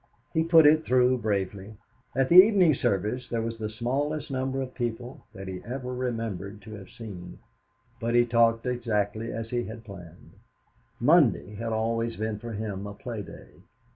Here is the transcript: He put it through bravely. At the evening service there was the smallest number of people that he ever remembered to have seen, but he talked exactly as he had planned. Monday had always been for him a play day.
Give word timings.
He 0.33 0.41
put 0.43 0.65
it 0.65 0.83
through 0.83 1.19
bravely. 1.19 1.75
At 2.15 2.27
the 2.29 2.37
evening 2.43 2.73
service 2.73 3.27
there 3.29 3.43
was 3.43 3.59
the 3.59 3.69
smallest 3.69 4.31
number 4.31 4.59
of 4.59 4.73
people 4.73 5.27
that 5.31 5.47
he 5.47 5.61
ever 5.63 5.93
remembered 5.93 6.63
to 6.63 6.71
have 6.73 6.89
seen, 6.89 7.37
but 7.99 8.15
he 8.15 8.25
talked 8.25 8.65
exactly 8.65 9.31
as 9.31 9.51
he 9.51 9.65
had 9.65 9.83
planned. 9.85 10.31
Monday 10.99 11.53
had 11.53 11.71
always 11.71 12.15
been 12.17 12.39
for 12.39 12.53
him 12.53 12.87
a 12.87 12.95
play 12.95 13.21
day. 13.21 13.61